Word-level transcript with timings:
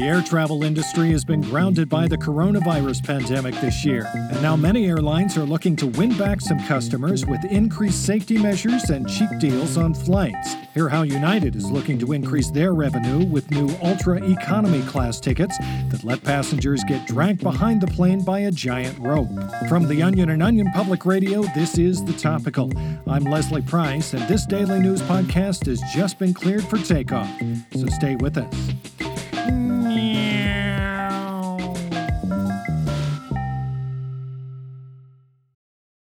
The 0.00 0.06
air 0.06 0.22
travel 0.22 0.64
industry 0.64 1.10
has 1.10 1.26
been 1.26 1.42
grounded 1.42 1.90
by 1.90 2.08
the 2.08 2.16
coronavirus 2.16 3.04
pandemic 3.04 3.54
this 3.56 3.84
year, 3.84 4.08
and 4.14 4.40
now 4.40 4.56
many 4.56 4.86
airlines 4.86 5.36
are 5.36 5.44
looking 5.44 5.76
to 5.76 5.88
win 5.88 6.16
back 6.16 6.40
some 6.40 6.58
customers 6.66 7.26
with 7.26 7.44
increased 7.44 8.06
safety 8.06 8.38
measures 8.38 8.88
and 8.88 9.06
cheap 9.06 9.28
deals 9.38 9.76
on 9.76 9.92
flights. 9.92 10.54
Hear 10.72 10.88
how 10.88 11.02
United 11.02 11.54
is 11.54 11.70
looking 11.70 11.98
to 11.98 12.14
increase 12.14 12.50
their 12.50 12.72
revenue 12.72 13.26
with 13.26 13.50
new 13.50 13.68
ultra 13.82 14.26
economy 14.26 14.80
class 14.84 15.20
tickets 15.20 15.58
that 15.90 16.02
let 16.02 16.24
passengers 16.24 16.82
get 16.88 17.06
dragged 17.06 17.42
behind 17.42 17.82
the 17.82 17.88
plane 17.88 18.24
by 18.24 18.38
a 18.38 18.50
giant 18.50 18.98
rope. 19.00 19.28
From 19.68 19.86
the 19.86 20.02
Onion 20.02 20.30
and 20.30 20.42
Onion 20.42 20.72
Public 20.72 21.04
Radio, 21.04 21.42
this 21.54 21.76
is 21.76 22.02
The 22.02 22.14
Topical. 22.14 22.72
I'm 23.06 23.24
Leslie 23.24 23.60
Price, 23.60 24.14
and 24.14 24.26
this 24.28 24.46
daily 24.46 24.80
news 24.80 25.02
podcast 25.02 25.66
has 25.66 25.82
just 25.94 26.18
been 26.18 26.32
cleared 26.32 26.64
for 26.64 26.78
takeoff. 26.78 27.28
So 27.74 27.84
stay 27.88 28.16
with 28.16 28.38
us. 28.38 28.79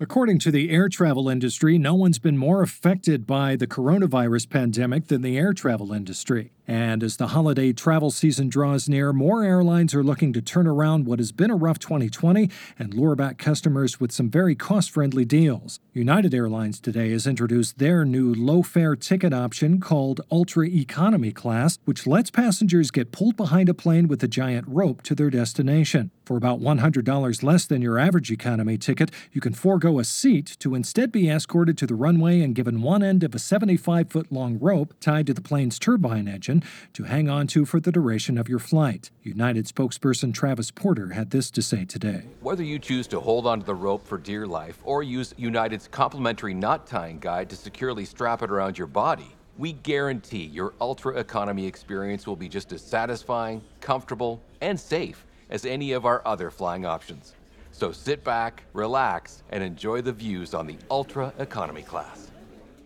According 0.00 0.38
to 0.40 0.52
the 0.52 0.70
air 0.70 0.88
travel 0.88 1.28
industry, 1.28 1.76
no 1.76 1.92
one's 1.92 2.20
been 2.20 2.38
more 2.38 2.62
affected 2.62 3.26
by 3.26 3.56
the 3.56 3.66
coronavirus 3.66 4.48
pandemic 4.48 5.08
than 5.08 5.22
the 5.22 5.36
air 5.36 5.52
travel 5.52 5.92
industry. 5.92 6.52
And 6.68 7.02
as 7.02 7.16
the 7.16 7.28
holiday 7.28 7.72
travel 7.72 8.12
season 8.12 8.48
draws 8.48 8.88
near, 8.88 9.12
more 9.12 9.42
airlines 9.42 9.96
are 9.96 10.04
looking 10.04 10.32
to 10.34 10.40
turn 10.40 10.68
around 10.68 11.06
what 11.06 11.18
has 11.18 11.32
been 11.32 11.50
a 11.50 11.56
rough 11.56 11.80
2020 11.80 12.48
and 12.78 12.94
lure 12.94 13.16
back 13.16 13.38
customers 13.38 13.98
with 13.98 14.12
some 14.12 14.30
very 14.30 14.54
cost 14.54 14.92
friendly 14.92 15.24
deals. 15.24 15.80
United 15.92 16.32
Airlines 16.32 16.78
today 16.78 17.10
has 17.10 17.26
introduced 17.26 17.78
their 17.78 18.04
new 18.04 18.32
low 18.32 18.62
fare 18.62 18.94
ticket 18.94 19.32
option 19.32 19.80
called 19.80 20.20
Ultra 20.30 20.68
Economy 20.68 21.32
Class, 21.32 21.78
which 21.86 22.06
lets 22.06 22.30
passengers 22.30 22.92
get 22.92 23.10
pulled 23.10 23.36
behind 23.36 23.68
a 23.68 23.74
plane 23.74 24.06
with 24.06 24.22
a 24.22 24.28
giant 24.28 24.68
rope 24.68 25.02
to 25.02 25.16
their 25.16 25.30
destination. 25.30 26.12
For 26.28 26.36
about 26.36 26.60
$100 26.60 27.42
less 27.42 27.64
than 27.64 27.80
your 27.80 27.98
average 27.98 28.30
economy 28.30 28.76
ticket, 28.76 29.10
you 29.32 29.40
can 29.40 29.54
forego 29.54 29.98
a 29.98 30.04
seat 30.04 30.58
to 30.58 30.74
instead 30.74 31.10
be 31.10 31.30
escorted 31.30 31.78
to 31.78 31.86
the 31.86 31.94
runway 31.94 32.42
and 32.42 32.54
given 32.54 32.82
one 32.82 33.02
end 33.02 33.24
of 33.24 33.34
a 33.34 33.38
75 33.38 34.10
foot 34.10 34.30
long 34.30 34.58
rope 34.58 34.92
tied 35.00 35.26
to 35.28 35.32
the 35.32 35.40
plane's 35.40 35.78
turbine 35.78 36.28
engine 36.28 36.62
to 36.92 37.04
hang 37.04 37.30
on 37.30 37.46
to 37.46 37.64
for 37.64 37.80
the 37.80 37.90
duration 37.90 38.36
of 38.36 38.46
your 38.46 38.58
flight. 38.58 39.10
United 39.22 39.64
spokesperson 39.64 40.34
Travis 40.34 40.70
Porter 40.70 41.12
had 41.12 41.30
this 41.30 41.50
to 41.50 41.62
say 41.62 41.86
today. 41.86 42.24
Whether 42.42 42.62
you 42.62 42.78
choose 42.78 43.06
to 43.06 43.20
hold 43.20 43.46
onto 43.46 43.64
the 43.64 43.74
rope 43.74 44.06
for 44.06 44.18
dear 44.18 44.46
life 44.46 44.80
or 44.84 45.02
use 45.02 45.32
United's 45.38 45.88
complimentary 45.88 46.52
knot 46.52 46.86
tying 46.86 47.20
guide 47.20 47.48
to 47.48 47.56
securely 47.56 48.04
strap 48.04 48.42
it 48.42 48.50
around 48.50 48.76
your 48.76 48.86
body, 48.86 49.34
we 49.56 49.72
guarantee 49.72 50.44
your 50.44 50.74
ultra 50.78 51.16
economy 51.16 51.66
experience 51.66 52.26
will 52.26 52.36
be 52.36 52.50
just 52.50 52.70
as 52.72 52.82
satisfying, 52.82 53.62
comfortable, 53.80 54.42
and 54.60 54.78
safe 54.78 55.24
as 55.50 55.64
any 55.64 55.92
of 55.92 56.06
our 56.06 56.22
other 56.24 56.50
flying 56.50 56.84
options. 56.84 57.34
So 57.72 57.92
sit 57.92 58.24
back, 58.24 58.64
relax, 58.72 59.42
and 59.50 59.62
enjoy 59.62 60.02
the 60.02 60.12
views 60.12 60.54
on 60.54 60.66
the 60.66 60.76
ultra 60.90 61.32
economy 61.38 61.82
class. 61.82 62.30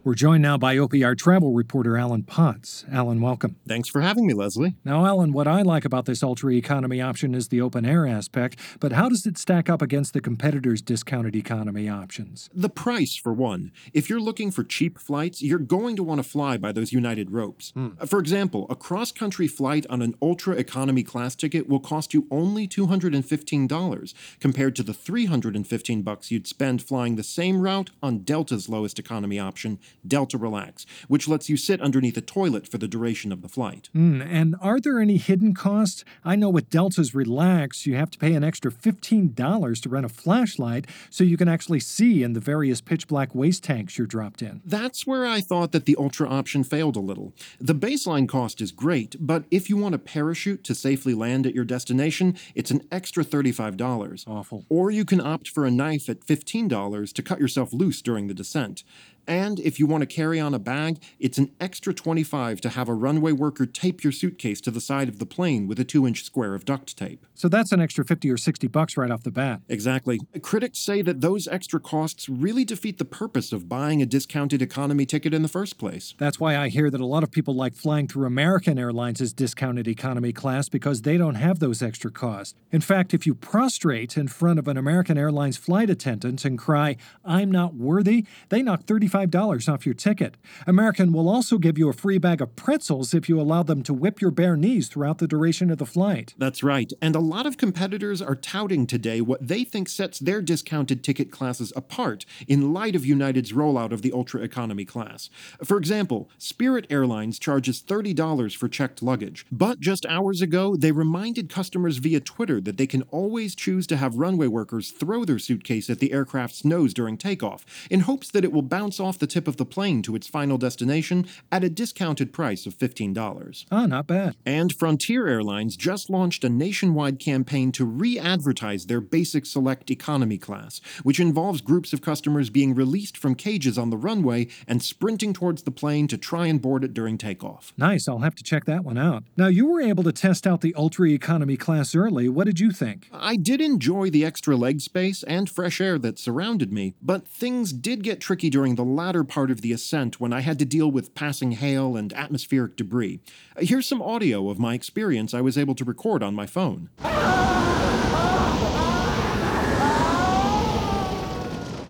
We're 0.04 0.14
joined 0.14 0.42
now 0.42 0.58
by 0.58 0.76
OPR 0.76 1.16
travel 1.16 1.52
reporter 1.52 1.96
Alan 1.96 2.24
Potts. 2.24 2.84
Alan, 2.90 3.20
welcome. 3.20 3.54
Thanks 3.68 3.88
for 3.88 4.00
having 4.00 4.26
me, 4.26 4.34
Leslie. 4.34 4.74
Now, 4.84 5.06
Alan, 5.06 5.32
what 5.32 5.46
I 5.46 5.62
like 5.62 5.84
about 5.84 6.06
this 6.06 6.24
ultra 6.24 6.54
economy 6.54 7.00
option 7.00 7.36
is 7.36 7.48
the 7.48 7.60
open 7.60 7.86
air 7.86 8.04
aspect, 8.04 8.58
but 8.80 8.90
how 8.90 9.08
does 9.08 9.26
it 9.26 9.38
stack 9.38 9.70
up 9.70 9.80
against 9.80 10.12
the 10.12 10.20
competitors' 10.20 10.82
discounted 10.82 11.36
economy 11.36 11.88
options? 11.88 12.50
The 12.52 12.68
price, 12.68 13.14
for 13.14 13.32
one. 13.32 13.70
If 13.92 14.10
you're 14.10 14.20
looking 14.20 14.50
for 14.50 14.64
cheap 14.64 14.98
flights, 14.98 15.40
you're 15.40 15.60
going 15.60 15.94
to 15.94 16.02
want 16.02 16.18
to 16.18 16.28
fly 16.28 16.56
by 16.56 16.72
those 16.72 16.92
United 16.92 17.30
ropes. 17.30 17.70
Hmm. 17.70 17.90
For 18.04 18.18
example, 18.18 18.66
a 18.68 18.74
cross 18.74 19.12
country 19.12 19.46
flight 19.46 19.86
on 19.88 20.02
an 20.02 20.16
ultra 20.20 20.56
economy 20.56 21.04
class 21.04 21.36
ticket 21.36 21.68
will 21.68 21.78
cost 21.78 22.12
you 22.12 22.26
only 22.28 22.66
$215 22.66 24.14
compared 24.40 24.74
to 24.74 24.82
the 24.82 24.94
315 24.94 26.02
bucks 26.02 26.32
you'd 26.32 26.48
spend 26.48 26.82
flying 26.82 27.14
the 27.14 27.22
same 27.22 27.60
route 27.60 27.90
on 28.02 28.24
Delta's 28.24 28.68
lowest 28.68 28.98
economy 28.98 29.38
option, 29.38 29.78
Delta 30.06 30.38
Relax, 30.38 30.86
which 31.08 31.28
lets 31.28 31.48
you 31.48 31.56
sit 31.56 31.80
underneath 31.80 32.16
a 32.16 32.20
toilet 32.20 32.66
for 32.66 32.78
the 32.78 32.88
duration 32.88 33.32
of 33.32 33.42
the 33.42 33.48
flight. 33.48 33.88
Mm, 33.94 34.26
and 34.26 34.56
are 34.60 34.80
there 34.80 35.00
any 35.00 35.16
hidden 35.16 35.54
costs? 35.54 36.04
I 36.24 36.36
know 36.36 36.50
with 36.50 36.70
Delta's 36.70 37.14
Relax, 37.14 37.86
you 37.86 37.96
have 37.96 38.10
to 38.10 38.18
pay 38.18 38.34
an 38.34 38.44
extra 38.44 38.70
$15 38.70 39.82
to 39.82 39.88
rent 39.88 40.06
a 40.06 40.08
flashlight 40.08 40.86
so 41.10 41.24
you 41.24 41.36
can 41.36 41.48
actually 41.48 41.80
see 41.80 42.22
in 42.22 42.32
the 42.32 42.40
various 42.40 42.80
pitch 42.80 43.08
black 43.08 43.34
waste 43.34 43.64
tanks 43.64 43.98
you're 43.98 44.06
dropped 44.06 44.42
in. 44.42 44.60
That's 44.64 45.06
where 45.06 45.26
I 45.26 45.40
thought 45.40 45.72
that 45.72 45.86
the 45.86 45.96
Ultra 45.98 46.28
option 46.28 46.64
failed 46.64 46.96
a 46.96 47.00
little. 47.00 47.32
The 47.60 47.74
baseline 47.74 48.28
cost 48.28 48.60
is 48.60 48.72
great, 48.72 49.16
but 49.20 49.44
if 49.50 49.68
you 49.68 49.76
want 49.76 49.94
a 49.94 49.98
parachute 49.98 50.64
to 50.64 50.74
safely 50.74 51.14
land 51.14 51.46
at 51.46 51.54
your 51.54 51.64
destination, 51.64 52.36
it's 52.54 52.70
an 52.70 52.82
extra 52.90 53.24
$35. 53.24 54.24
Awful. 54.26 54.64
Or 54.68 54.90
you 54.90 55.04
can 55.04 55.20
opt 55.20 55.48
for 55.48 55.64
a 55.64 55.70
knife 55.70 56.08
at 56.08 56.20
$15 56.20 57.12
to 57.12 57.22
cut 57.22 57.40
yourself 57.40 57.72
loose 57.72 58.02
during 58.02 58.26
the 58.26 58.34
descent. 58.34 58.84
And 59.26 59.60
if 59.60 59.78
you 59.78 59.86
want 59.86 60.02
to 60.02 60.06
carry 60.06 60.40
on 60.40 60.54
a 60.54 60.58
bag, 60.58 61.00
it's 61.18 61.38
an 61.38 61.52
extra 61.60 61.94
25 61.94 62.60
to 62.62 62.70
have 62.70 62.88
a 62.88 62.94
runway 62.94 63.32
worker 63.32 63.66
tape 63.66 64.02
your 64.02 64.12
suitcase 64.12 64.60
to 64.62 64.70
the 64.70 64.80
side 64.80 65.08
of 65.08 65.18
the 65.18 65.26
plane 65.26 65.68
with 65.68 65.78
a 65.78 65.84
2-inch 65.84 66.24
square 66.24 66.54
of 66.54 66.64
duct 66.64 66.96
tape. 66.96 67.26
So 67.34 67.48
that's 67.48 67.72
an 67.72 67.80
extra 67.80 68.04
50 68.04 68.30
or 68.30 68.36
60 68.36 68.66
bucks 68.68 68.96
right 68.96 69.10
off 69.10 69.22
the 69.22 69.30
bat. 69.30 69.60
Exactly. 69.68 70.20
Critics 70.42 70.78
say 70.78 71.02
that 71.02 71.20
those 71.20 71.46
extra 71.48 71.80
costs 71.80 72.28
really 72.28 72.64
defeat 72.64 72.98
the 72.98 73.04
purpose 73.04 73.52
of 73.52 73.68
buying 73.68 74.02
a 74.02 74.06
discounted 74.06 74.60
economy 74.62 75.06
ticket 75.06 75.34
in 75.34 75.42
the 75.42 75.48
first 75.48 75.78
place. 75.78 76.14
That's 76.18 76.40
why 76.40 76.56
I 76.56 76.68
hear 76.68 76.90
that 76.90 77.00
a 77.00 77.06
lot 77.06 77.22
of 77.22 77.30
people 77.30 77.54
like 77.54 77.74
flying 77.74 78.08
through 78.08 78.26
American 78.26 78.78
Airlines' 78.78 79.32
discounted 79.32 79.86
economy 79.88 80.32
class 80.32 80.68
because 80.68 81.02
they 81.02 81.16
don't 81.16 81.36
have 81.36 81.58
those 81.58 81.82
extra 81.82 82.10
costs. 82.10 82.54
In 82.70 82.80
fact, 82.80 83.14
if 83.14 83.26
you 83.26 83.34
prostrate 83.34 84.16
in 84.16 84.28
front 84.28 84.58
of 84.58 84.68
an 84.68 84.76
American 84.76 85.16
Airlines 85.16 85.56
flight 85.56 85.90
attendant 85.90 86.44
and 86.44 86.58
cry, 86.58 86.96
"I'm 87.24 87.50
not 87.50 87.74
worthy," 87.74 88.24
they 88.48 88.62
knock 88.62 88.84
30 88.84 89.08
$35 89.12 89.72
off 89.72 89.86
your 89.86 89.94
ticket. 89.94 90.36
American 90.66 91.12
will 91.12 91.28
also 91.28 91.58
give 91.58 91.78
you 91.78 91.88
a 91.88 91.92
free 91.92 92.18
bag 92.18 92.40
of 92.40 92.56
pretzels 92.56 93.14
if 93.14 93.28
you 93.28 93.40
allow 93.40 93.62
them 93.62 93.82
to 93.82 93.94
whip 93.94 94.20
your 94.20 94.30
bare 94.30 94.56
knees 94.56 94.88
throughout 94.88 95.18
the 95.18 95.28
duration 95.28 95.70
of 95.70 95.78
the 95.78 95.86
flight. 95.86 96.34
That's 96.38 96.62
right. 96.62 96.92
And 97.00 97.14
a 97.14 97.20
lot 97.20 97.46
of 97.46 97.56
competitors 97.56 98.22
are 98.22 98.34
touting 98.34 98.86
today 98.86 99.20
what 99.20 99.46
they 99.46 99.64
think 99.64 99.88
sets 99.88 100.18
their 100.18 100.40
discounted 100.40 101.04
ticket 101.04 101.30
classes 101.30 101.72
apart 101.76 102.24
in 102.48 102.72
light 102.72 102.96
of 102.96 103.06
United's 103.06 103.52
rollout 103.52 103.92
of 103.92 104.02
the 104.02 104.12
Ultra 104.12 104.42
Economy 104.42 104.84
class. 104.84 105.28
For 105.64 105.76
example, 105.76 106.30
Spirit 106.38 106.86
Airlines 106.90 107.38
charges 107.38 107.82
$30 107.82 108.56
for 108.56 108.68
checked 108.68 109.02
luggage, 109.02 109.46
but 109.50 109.80
just 109.80 110.06
hours 110.06 110.40
ago, 110.40 110.76
they 110.76 110.92
reminded 110.92 111.48
customers 111.48 111.98
via 111.98 112.20
Twitter 112.20 112.60
that 112.60 112.76
they 112.76 112.86
can 112.86 113.02
always 113.10 113.54
choose 113.54 113.86
to 113.88 113.96
have 113.96 114.16
runway 114.16 114.46
workers 114.46 114.90
throw 114.90 115.24
their 115.24 115.38
suitcase 115.38 115.90
at 115.90 115.98
the 115.98 116.12
aircraft's 116.12 116.64
nose 116.64 116.94
during 116.94 117.16
takeoff 117.16 117.64
in 117.90 118.00
hopes 118.00 118.30
that 118.30 118.44
it 118.44 118.52
will 118.52 118.62
bounce 118.62 119.00
off 119.02 119.18
the 119.18 119.26
tip 119.26 119.46
of 119.46 119.56
the 119.56 119.66
plane 119.66 120.00
to 120.02 120.16
its 120.16 120.26
final 120.26 120.56
destination 120.56 121.26
at 121.50 121.64
a 121.64 121.68
discounted 121.68 122.32
price 122.32 122.64
of 122.64 122.78
$15. 122.78 123.66
Ah, 123.70 123.86
not 123.86 124.06
bad. 124.06 124.36
And 124.46 124.72
Frontier 124.72 125.28
Airlines 125.28 125.76
just 125.76 126.08
launched 126.08 126.44
a 126.44 126.48
nationwide 126.48 127.18
campaign 127.18 127.72
to 127.72 127.84
re 127.84 128.18
advertise 128.18 128.86
their 128.86 129.00
Basic 129.00 129.44
Select 129.44 129.90
Economy 129.90 130.38
class, 130.38 130.80
which 131.02 131.20
involves 131.20 131.60
groups 131.60 131.92
of 131.92 132.00
customers 132.00 132.50
being 132.50 132.74
released 132.74 133.16
from 133.16 133.34
cages 133.34 133.76
on 133.76 133.90
the 133.90 133.96
runway 133.96 134.48
and 134.66 134.82
sprinting 134.82 135.32
towards 135.32 135.62
the 135.62 135.70
plane 135.70 136.06
to 136.08 136.16
try 136.16 136.46
and 136.46 136.62
board 136.62 136.84
it 136.84 136.94
during 136.94 137.18
takeoff. 137.18 137.72
Nice, 137.76 138.08
I'll 138.08 138.20
have 138.20 138.34
to 138.36 138.44
check 138.44 138.64
that 138.66 138.84
one 138.84 138.98
out. 138.98 139.24
Now, 139.36 139.48
you 139.48 139.66
were 139.66 139.80
able 139.80 140.04
to 140.04 140.12
test 140.12 140.46
out 140.46 140.60
the 140.60 140.74
Ultra 140.76 141.08
Economy 141.08 141.56
class 141.56 141.94
early. 141.94 142.28
What 142.28 142.44
did 142.44 142.60
you 142.60 142.70
think? 142.70 143.08
I 143.12 143.36
did 143.36 143.60
enjoy 143.60 144.10
the 144.10 144.24
extra 144.24 144.56
leg 144.56 144.80
space 144.80 145.22
and 145.24 145.50
fresh 145.50 145.80
air 145.80 145.98
that 145.98 146.18
surrounded 146.18 146.72
me, 146.72 146.94
but 147.02 147.26
things 147.26 147.72
did 147.72 148.02
get 148.02 148.20
tricky 148.20 148.50
during 148.50 148.76
the 148.76 148.84
latter 148.92 149.24
part 149.24 149.50
of 149.50 149.60
the 149.60 149.72
ascent 149.72 150.20
when 150.20 150.32
I 150.32 150.40
had 150.40 150.58
to 150.60 150.64
deal 150.64 150.90
with 150.90 151.14
passing 151.14 151.52
hail 151.52 151.96
and 151.96 152.12
atmospheric 152.12 152.76
debris. 152.76 153.20
Here's 153.58 153.86
some 153.86 154.02
audio 154.02 154.48
of 154.50 154.58
my 154.58 154.74
experience 154.74 155.34
I 155.34 155.40
was 155.40 155.58
able 155.58 155.74
to 155.76 155.84
record 155.84 156.22
on 156.22 156.34
my 156.34 156.46
phone. 156.46 156.90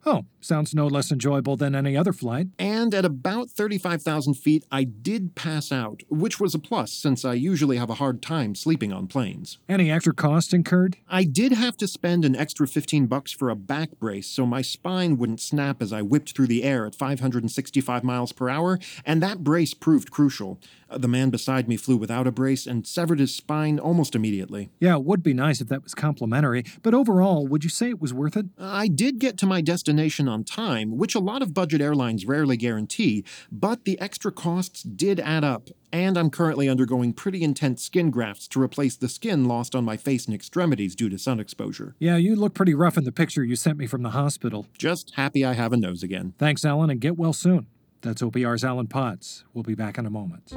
Oh, 0.05 0.25
Sounds 0.43 0.75
no 0.75 0.89
less 0.89 1.13
enjoyable 1.13 1.57
than 1.57 1.77
any 1.77 1.97
other 1.97 2.13
flight. 2.13 2.49
And 2.59 2.93
at 2.95 3.05
about 3.05 3.49
35,000 3.49 4.35
feet, 4.35 4.65
I 4.73 4.83
did 4.83 5.37
pass 5.37 5.71
out, 5.71 6.03
which 6.09 6.41
was 6.41 6.53
a 6.53 6.59
plus 6.59 6.91
since 6.93 7.25
I 7.25 7.35
usually 7.35 7.77
have 7.77 7.91
a 7.91 7.95
hard 7.95 8.21
time 8.21 8.57
sleeping 8.57 8.93
on 8.93 9.07
planes. 9.07 9.59
Any 9.69 9.89
extra 9.89 10.13
cost 10.13 10.53
incurred? 10.53 10.97
I 11.09 11.23
did 11.23 11.53
have 11.53 11.77
to 11.77 11.87
spend 11.87 12.25
an 12.25 12.35
extra 12.35 12.67
15 12.67 13.07
bucks 13.07 13.31
for 13.31 13.51
a 13.51 13.55
back 13.55 13.91
brace 14.01 14.27
so 14.27 14.45
my 14.45 14.63
spine 14.63 15.17
wouldn't 15.17 15.41
snap 15.41 15.81
as 15.81 15.93
I 15.93 16.03
whipped 16.03 16.35
through 16.35 16.49
the 16.49 16.65
air 16.65 16.87
at 16.87 16.97
565 16.97 18.03
miles 18.03 18.33
per 18.33 18.49
hour, 18.49 18.81
and 19.07 19.23
that 19.23 19.45
brace 19.45 19.75
proved 19.75 20.11
crucial. 20.11 20.59
Uh, 20.91 20.99
the 20.99 21.09
man 21.09 21.31
beside 21.31 21.69
me 21.69 21.77
flew 21.77 21.97
without 21.97 22.27
a 22.27 22.33
brace 22.33 22.67
and 22.67 22.87
severed 22.87 23.21
his 23.21 23.35
spine 23.35 23.79
almost 23.79 24.17
immediately. 24.17 24.71
Yeah, 24.81 24.97
it 24.97 25.05
would 25.05 25.23
be 25.23 25.35
nice 25.35 25.61
if 25.61 25.69
that 25.69 25.85
was 25.85 25.95
complimentary, 25.95 26.65
but 26.83 26.95
overall, 26.95 27.47
would 27.47 27.63
you 27.63 27.71
say 27.71 27.91
it 27.91 28.01
was 28.01 28.13
worth 28.13 28.37
it? 28.37 28.47
I 28.59 28.89
did 28.89 29.21
get 29.21 29.39
to 29.39 29.47
my 29.47 29.61
destination 29.61 30.29
on 30.33 30.43
time, 30.43 30.97
which 30.97 31.15
a 31.15 31.21
lot 31.21 31.43
of 31.43 31.55
budget 31.55 31.81
airlines 31.81 32.27
rarely 32.27 32.57
guarantee, 32.57 33.25
but 33.53 33.85
the 33.85 34.01
extra 34.01 34.33
costs 34.33 34.83
did 34.83 35.21
add 35.21 35.45
up, 35.45 35.69
and 35.93 36.19
I'm 36.19 36.31
currently 36.31 36.69
undergoing 36.69 37.13
pretty 37.13 37.45
intense 37.45 37.85
skin 37.85 38.11
grafts 38.11 38.49
to 38.49 38.61
replace 38.61 38.97
the 38.97 39.09
skin 39.09 39.45
lost 39.45 39.77
on 39.77 39.85
my 39.85 39.97
face 39.97 40.27
and 40.27 40.35
extremities 40.35 40.97
due 40.97 41.09
to 41.11 41.19
sun 41.19 41.39
exposure. 41.39 41.95
Yeah, 42.01 42.17
you 42.17 42.35
look 42.35 42.55
pretty 42.55 42.75
rough 42.75 42.97
in 42.97 43.05
the 43.05 43.13
picture 43.13 43.45
you 43.45 43.55
sent 43.55 43.79
me 43.79 43.87
from 43.87 44.03
the 44.03 44.11
hospital. 44.11 44.67
Just 44.77 45.15
happy 45.15 45.45
I 45.45 45.53
have 45.53 45.73
a 45.73 45.77
nose 45.77 46.03
again. 46.03 46.35
Thanks, 46.39 46.65
Alan, 46.65 46.91
and 46.91 47.01
get 47.01 47.17
well 47.17 47.33
soon. 47.33 47.67
That's 48.01 48.23
OPR's 48.23 48.65
Alan 48.65 48.89
Potts. 48.89 49.45
We'll 49.55 49.63
be 49.63 49.77
back 49.77 49.97
in 49.97 50.07
a 50.07 50.11
moment. 50.11 50.53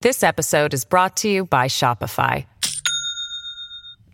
This 0.00 0.22
episode 0.22 0.74
is 0.74 0.84
brought 0.84 1.16
to 1.18 1.28
you 1.28 1.44
by 1.44 1.66
Shopify. 1.66 2.46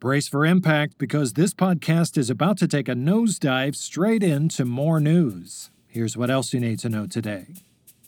Brace 0.00 0.28
for 0.28 0.46
impact 0.46 0.96
because 0.96 1.32
this 1.32 1.52
podcast 1.52 2.16
is 2.16 2.30
about 2.30 2.56
to 2.58 2.68
take 2.68 2.88
a 2.88 2.94
nosedive 2.94 3.74
straight 3.74 4.22
into 4.22 4.64
more 4.64 5.00
news. 5.00 5.72
Here's 5.88 6.16
what 6.16 6.30
else 6.30 6.52
you 6.52 6.60
need 6.60 6.78
to 6.80 6.88
know 6.88 7.08
today. 7.08 7.46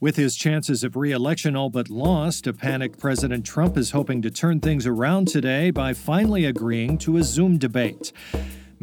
With 0.00 0.14
his 0.14 0.36
chances 0.36 0.84
of 0.84 0.94
re 0.94 1.10
election 1.10 1.56
all 1.56 1.68
but 1.68 1.90
lost, 1.90 2.46
a 2.46 2.52
panicked 2.52 3.00
President 3.00 3.44
Trump 3.44 3.76
is 3.76 3.90
hoping 3.90 4.22
to 4.22 4.30
turn 4.30 4.60
things 4.60 4.86
around 4.86 5.26
today 5.26 5.72
by 5.72 5.92
finally 5.92 6.44
agreeing 6.44 6.96
to 6.98 7.16
a 7.16 7.24
Zoom 7.24 7.58
debate. 7.58 8.12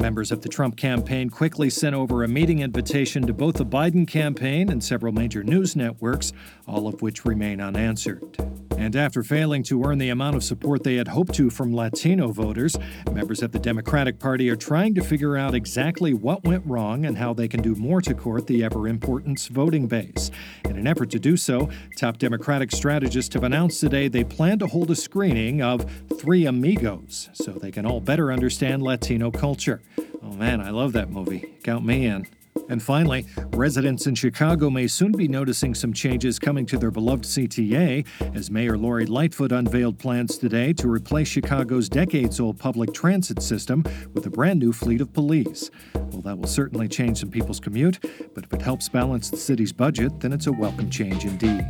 Members 0.00 0.30
of 0.30 0.42
the 0.42 0.48
Trump 0.48 0.76
campaign 0.76 1.28
quickly 1.28 1.68
sent 1.68 1.96
over 1.96 2.22
a 2.22 2.28
meeting 2.28 2.60
invitation 2.60 3.26
to 3.26 3.32
both 3.32 3.56
the 3.56 3.66
Biden 3.66 4.06
campaign 4.06 4.70
and 4.70 4.82
several 4.82 5.12
major 5.12 5.42
news 5.42 5.74
networks, 5.74 6.32
all 6.68 6.86
of 6.86 7.02
which 7.02 7.24
remain 7.24 7.60
unanswered. 7.60 8.36
And 8.78 8.94
after 8.94 9.24
failing 9.24 9.64
to 9.64 9.82
earn 9.82 9.98
the 9.98 10.10
amount 10.10 10.36
of 10.36 10.44
support 10.44 10.84
they 10.84 10.94
had 10.94 11.08
hoped 11.08 11.34
to 11.34 11.50
from 11.50 11.74
Latino 11.74 12.28
voters, 12.30 12.78
members 13.10 13.42
of 13.42 13.50
the 13.50 13.58
Democratic 13.58 14.20
Party 14.20 14.48
are 14.50 14.56
trying 14.56 14.94
to 14.94 15.02
figure 15.02 15.36
out 15.36 15.52
exactly 15.52 16.14
what 16.14 16.44
went 16.44 16.64
wrong 16.64 17.04
and 17.04 17.18
how 17.18 17.34
they 17.34 17.48
can 17.48 17.60
do 17.60 17.74
more 17.74 18.00
to 18.00 18.14
court 18.14 18.46
the 18.46 18.62
ever 18.62 18.86
important 18.86 19.40
voting 19.50 19.88
base. 19.88 20.30
In 20.64 20.78
an 20.78 20.86
effort 20.86 21.10
to 21.10 21.18
do 21.18 21.36
so, 21.36 21.68
top 21.96 22.18
Democratic 22.18 22.70
strategists 22.70 23.34
have 23.34 23.42
announced 23.42 23.80
today 23.80 24.06
they 24.06 24.22
plan 24.22 24.60
to 24.60 24.68
hold 24.68 24.92
a 24.92 24.96
screening 24.96 25.60
of 25.60 25.84
Three 26.16 26.46
Amigos 26.46 27.30
so 27.32 27.50
they 27.50 27.72
can 27.72 27.84
all 27.84 28.00
better 28.00 28.30
understand 28.30 28.84
Latino 28.84 29.32
culture. 29.32 29.82
Oh 30.28 30.34
man, 30.34 30.60
I 30.60 30.70
love 30.70 30.92
that 30.92 31.10
movie. 31.10 31.54
Count 31.62 31.86
me 31.86 32.04
in. 32.04 32.26
And 32.68 32.82
finally, 32.82 33.24
residents 33.54 34.06
in 34.06 34.14
Chicago 34.14 34.68
may 34.68 34.86
soon 34.86 35.12
be 35.12 35.26
noticing 35.26 35.74
some 35.74 35.94
changes 35.94 36.38
coming 36.38 36.66
to 36.66 36.76
their 36.76 36.90
beloved 36.90 37.24
CTA 37.24 38.06
as 38.34 38.50
Mayor 38.50 38.76
Lori 38.76 39.06
Lightfoot 39.06 39.52
unveiled 39.52 39.98
plans 39.98 40.36
today 40.36 40.74
to 40.74 40.90
replace 40.90 41.28
Chicago's 41.28 41.88
decades 41.88 42.40
old 42.40 42.58
public 42.58 42.92
transit 42.92 43.40
system 43.40 43.82
with 44.12 44.26
a 44.26 44.30
brand 44.30 44.58
new 44.60 44.72
fleet 44.72 45.00
of 45.00 45.14
police. 45.14 45.70
Well, 45.94 46.20
that 46.22 46.36
will 46.36 46.48
certainly 46.48 46.88
change 46.88 47.20
some 47.20 47.30
people's 47.30 47.60
commute, 47.60 47.98
but 48.34 48.44
if 48.44 48.52
it 48.52 48.60
helps 48.60 48.86
balance 48.90 49.30
the 49.30 49.38
city's 49.38 49.72
budget, 49.72 50.20
then 50.20 50.34
it's 50.34 50.46
a 50.46 50.52
welcome 50.52 50.90
change 50.90 51.24
indeed. 51.24 51.66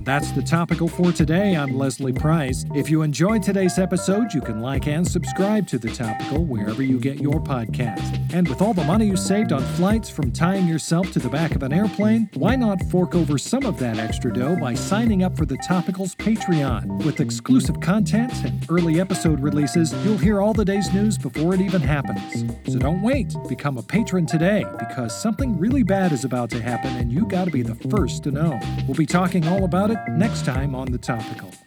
And 0.00 0.06
that's 0.06 0.30
the 0.30 0.40
topical 0.40 0.88
for 0.88 1.12
today. 1.12 1.54
I'm 1.54 1.76
Leslie 1.76 2.14
Price. 2.14 2.64
If 2.74 2.88
you 2.88 3.02
enjoyed 3.02 3.42
today's 3.42 3.78
episode, 3.78 4.32
you 4.32 4.40
can 4.40 4.62
like 4.62 4.86
and 4.86 5.06
subscribe 5.06 5.66
to 5.66 5.78
the 5.78 5.90
topical 5.90 6.42
wherever 6.42 6.82
you 6.82 6.98
get 6.98 7.20
your 7.20 7.38
podcast. 7.38 8.18
And 8.32 8.48
with 8.48 8.62
all 8.62 8.72
the 8.72 8.84
money 8.84 9.04
you 9.04 9.16
saved 9.18 9.52
on 9.52 9.60
flights 9.60 10.08
from 10.08 10.32
tying 10.32 10.66
yourself 10.66 11.12
to 11.12 11.18
the 11.18 11.28
back 11.28 11.54
of 11.54 11.62
an 11.62 11.74
airplane, 11.74 12.30
why 12.32 12.56
not 12.56 12.80
fork 12.84 13.14
over 13.14 13.36
some 13.36 13.66
of 13.66 13.78
that 13.80 13.98
extra 13.98 14.32
dough 14.32 14.56
by 14.58 14.72
signing 14.72 15.22
up 15.22 15.36
for 15.36 15.44
the 15.44 15.58
Topicals 15.58 16.16
Patreon? 16.16 17.04
With 17.04 17.20
exclusive 17.20 17.78
content 17.80 18.32
and 18.42 18.64
early 18.70 19.02
episode 19.02 19.38
releases, 19.40 19.92
you'll 20.02 20.16
hear 20.16 20.40
all 20.40 20.54
the 20.54 20.64
day's 20.64 20.90
news 20.94 21.18
before 21.18 21.52
it 21.52 21.60
even 21.60 21.82
happens. 21.82 22.46
So 22.72 22.78
don't 22.78 23.02
wait. 23.02 23.34
Become 23.50 23.76
a 23.76 23.82
patron 23.82 24.24
today 24.24 24.64
because 24.78 25.14
something 25.20 25.58
really 25.58 25.82
bad 25.82 26.12
is 26.12 26.24
about 26.24 26.48
to 26.50 26.62
happen 26.62 26.96
and 26.96 27.12
you 27.12 27.26
got 27.26 27.44
to 27.44 27.50
be 27.50 27.60
the 27.60 27.74
first 27.90 28.22
to 28.22 28.30
know. 28.30 28.58
We'll 28.86 28.96
be 28.96 29.04
talking 29.04 29.46
all 29.46 29.64
about 29.90 30.08
it 30.08 30.12
next 30.12 30.44
time 30.44 30.74
on 30.74 30.90
The 30.90 30.98
Topical. 30.98 31.59